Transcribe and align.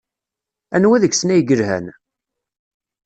Anwa 0.75 0.97
deg-sen 1.03 1.33
ay 1.35 1.41
yelhan? 1.47 1.85